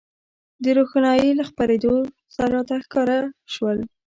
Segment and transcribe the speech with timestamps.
[0.63, 1.95] د روښنایۍ له خپرېدو
[2.35, 3.19] سره راته ښکاره
[3.53, 3.79] شول.